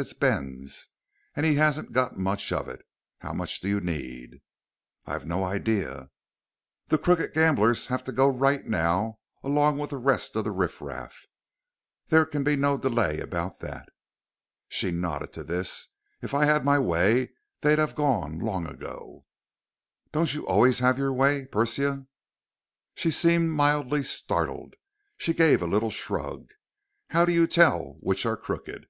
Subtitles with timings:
[0.00, 0.88] "It's Ben's.
[1.36, 2.86] And he hasn't got much of it.
[3.18, 4.40] How much do you need?"
[5.04, 6.08] "I've no idea."
[6.86, 11.26] "The crooked gamblers have to go right now along with the rest of the riffraff.
[12.06, 13.90] There can be no delay about that."
[14.70, 15.88] She nodded to this.
[16.22, 19.26] "If I'd had my way, they'd have gone long ago."
[20.12, 22.06] "Don't you always have your way, Persia?"
[22.94, 24.76] She seemed mildly startled.
[25.18, 26.48] She gave a little shrug.
[27.08, 28.86] "How do you tell which are crooked?"